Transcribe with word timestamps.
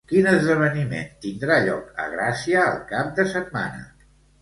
Quin 0.11 0.27
esdeveniment 0.29 1.11
tindrà 1.27 1.59
lloc 1.69 1.93
a 2.07 2.09
Gràcia 2.17 2.67
el 2.73 2.83
cap 2.97 3.17
de 3.21 3.31
setmana? 3.39 3.89